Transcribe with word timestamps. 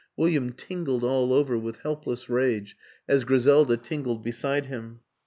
William 0.17 0.51
tingled 0.51 1.03
all 1.03 1.31
over 1.31 1.59
with 1.59 1.77
helpless 1.81 2.27
rage 2.27 2.75
as 3.07 3.23
Griselda 3.23 3.77
tingled 3.77 4.23
beside 4.23 4.65
him. 4.65 5.01